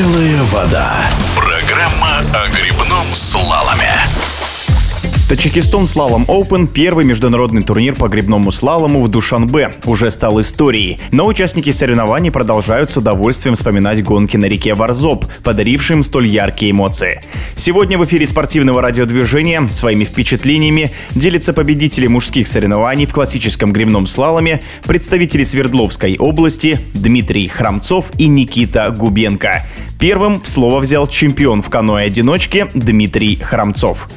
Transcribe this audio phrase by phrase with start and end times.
[0.00, 1.10] Белая вода.
[1.36, 3.92] Программа о грибном слаломе.
[5.28, 10.98] Таджикистан Слалом Open, первый международный турнир по грибному слалому в Душанбе, уже стал историей.
[11.12, 16.72] Но участники соревнований продолжают с удовольствием вспоминать гонки на реке Варзоп, подарившие им столь яркие
[16.72, 17.22] эмоции.
[17.54, 24.60] Сегодня в эфире спортивного радиодвижения своими впечатлениями делятся победители мужских соревнований в классическом грибном слаломе,
[24.82, 29.64] представители Свердловской области Дмитрий Храмцов и Никита Губенко.
[30.00, 34.08] Первым слово взял чемпион в каноэ-одиночке Дмитрий Храмцов.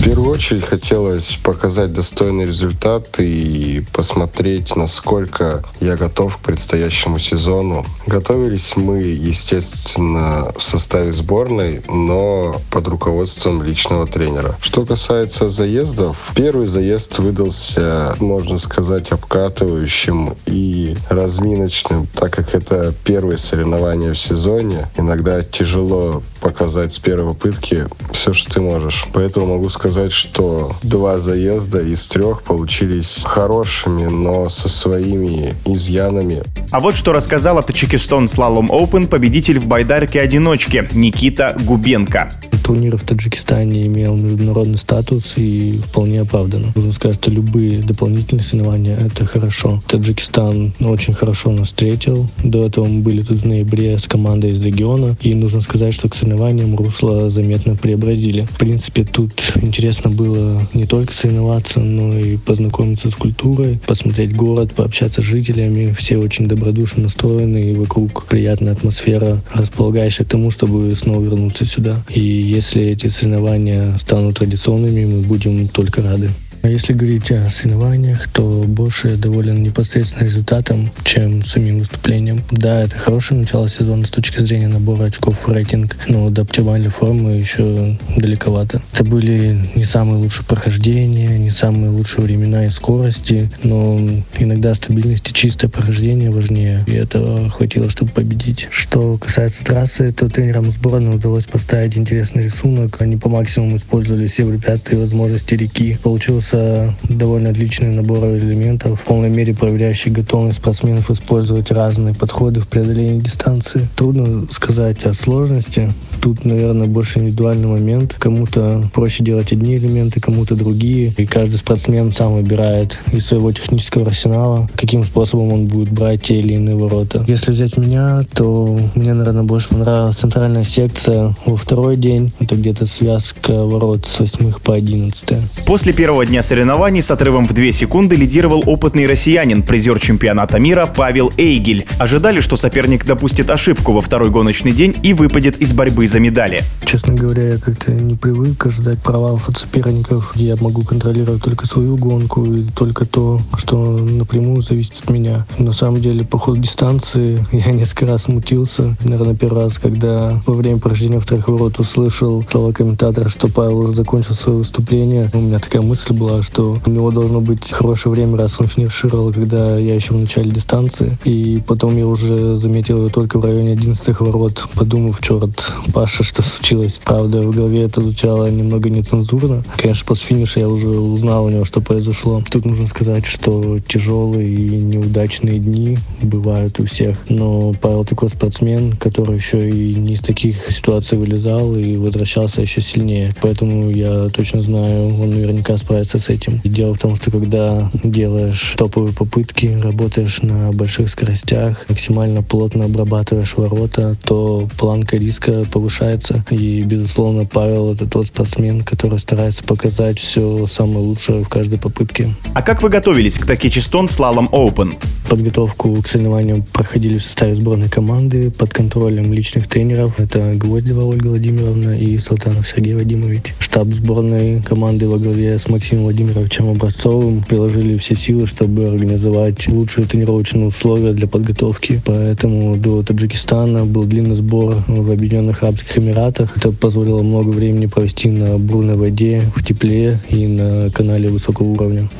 [0.00, 7.84] В первую очередь хотелось показать достойный результат и посмотреть, насколько я готов к предстоящему сезону.
[8.06, 14.56] Готовились мы, естественно, в составе сборной, но под руководством личного тренера.
[14.62, 23.36] Что касается заездов, первый заезд выдался, можно сказать, обкатывающим и разминочным, так как это первое
[23.36, 24.88] соревнование в сезоне.
[25.10, 29.08] Иногда тяжело показать с первой попытки все, что ты можешь.
[29.12, 36.44] Поэтому могу сказать, что два заезда из трех получились хорошими, но со своими изъянами.
[36.70, 42.30] А вот что рассказал о Таджикистан Слалом Open победитель в байдарке одиночке Никита Губенко
[42.70, 46.68] турнир в Таджикистане имел международный статус и вполне оправданно.
[46.76, 49.80] Нужно сказать, что любые дополнительные соревнования— это хорошо.
[49.88, 52.28] Таджикистан очень хорошо нас встретил.
[52.44, 56.08] До этого мы были тут в ноябре с командой из региона, и нужно сказать, что
[56.08, 58.44] к соревнованиям русло заметно преобразили.
[58.44, 64.74] В принципе, тут интересно было не только соревноваться, но и познакомиться с культурой, посмотреть город,
[64.74, 65.92] пообщаться с жителями.
[65.98, 72.04] Все очень добродушно настроены, и вокруг приятная атмосфера, располагающая к тому, чтобы снова вернуться сюда.
[72.08, 76.28] И если эти соревнования станут традиционными, мы будем только рады.
[76.62, 82.40] А если говорить о соревнованиях, то больше я доволен непосредственно результатом, чем самим выступлением.
[82.50, 86.90] Да, это хорошее начало сезона с точки зрения набора очков в рейтинг, но до оптимальной
[86.90, 88.82] формы еще далековато.
[88.92, 93.98] Это были не самые лучшие прохождения, не самые лучшие времена и скорости, но
[94.38, 98.68] иногда стабильность и чистое прохождение важнее, и этого хватило, чтобы победить.
[98.70, 103.00] Что касается трассы, то тренерам сборной удалось поставить интересный рисунок.
[103.00, 105.98] Они по максимуму использовали все препятствия и возможности реки.
[106.02, 112.60] Получилось получился довольно отличный набор элементов, в полной мере проверяющий готовность спортсменов использовать разные подходы
[112.60, 113.86] в преодолении дистанции.
[113.96, 115.90] Трудно сказать о сложности.
[116.20, 118.14] Тут, наверное, больше индивидуальный момент.
[118.18, 121.14] Кому-то проще делать одни элементы, кому-то другие.
[121.16, 126.38] И каждый спортсмен сам выбирает из своего технического арсенала, каким способом он будет брать те
[126.38, 127.24] или иные ворота.
[127.26, 132.32] Если взять меня, то мне, наверное, больше понравилась центральная секция во второй день.
[132.38, 135.36] Это где-то связка ворот с 8 по 11.
[135.66, 140.86] После первого дня соревнований с отрывом в 2 секунды лидировал опытный россиянин, призер чемпионата мира
[140.86, 141.86] Павел Эйгель.
[141.98, 146.62] Ожидали, что соперник допустит ошибку во второй гоночный день и выпадет из борьбы за медали.
[146.84, 150.32] Честно говоря, я как-то не привык ожидать провалов от соперников.
[150.36, 155.46] Я могу контролировать только свою гонку и только то, что напрямую зависит от меня.
[155.58, 158.96] На самом деле, по ходу дистанции я несколько раз смутился.
[159.04, 163.94] Наверное, первый раз, когда во время прохождения вторых ворот услышал слова комментатора, что Павел уже
[163.94, 165.28] закончил свое выступление.
[165.32, 169.32] У меня такая мысль была, что у него должно быть хорошее время, раз он финишировал,
[169.32, 171.18] когда я еще в начале дистанции.
[171.24, 176.42] И потом я уже заметил его только в районе 11 ворот, подумав, черт, Паша, что
[176.42, 177.00] случилось.
[177.04, 179.62] Правда, в голове это звучало немного нецензурно.
[179.76, 182.42] Конечно, после финиша я уже узнал у него, что произошло.
[182.50, 187.18] Тут нужно сказать, что тяжелые и неудачные дни бывают у всех.
[187.28, 192.82] Но Павел такой спортсмен, который еще и не из таких ситуаций вылезал и возвращался еще
[192.82, 193.34] сильнее.
[193.42, 196.60] Поэтому я точно знаю, он наверняка справится с этим.
[196.64, 203.56] Дело в том, что когда делаешь топовые попытки, работаешь на больших скоростях, максимально плотно обрабатываешь
[203.56, 206.44] ворота, то планка риска повышается.
[206.50, 212.34] И, безусловно, Павел— это тот спортсмен, который старается показать все самое лучшее в каждой попытке.
[212.54, 214.94] А как вы готовились к Такичистон Слалом Open?
[215.28, 220.18] Подготовку к соревнованию проходили в составе сборной команды под контролем личных тренеров.
[220.18, 223.54] Это Гвоздева Ольга Владимировна и Салтанов Сергей Вадимович.
[223.58, 230.08] Штаб сборной команды во главе с Максимом Владимировичем Образцовым приложили все силы, чтобы организовать лучшие
[230.08, 232.02] тренировочные условия для подготовки.
[232.04, 236.56] Поэтому до Таджикистана был длинный сбор в Объединенных Арабских Эмиратах.
[236.56, 242.10] Это позволило много времени провести на бурной воде, в тепле и на канале высокого уровня.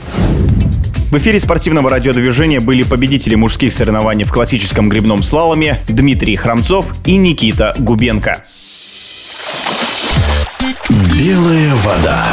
[1.11, 7.17] В эфире спортивного радиодвижения были победители мужских соревнований в классическом грибном слаломе Дмитрий Храмцов и
[7.17, 8.45] Никита Губенко.
[10.89, 12.25] Белая вода.